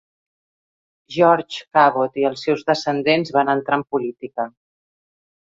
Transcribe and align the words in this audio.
George 1.15 1.61
Cabot 1.77 2.17
i 2.23 2.25
els 2.31 2.47
seus 2.49 2.65
descendents 2.73 3.35
van 3.37 3.53
entrar 3.55 3.79
en 3.83 3.87
política. 3.93 4.49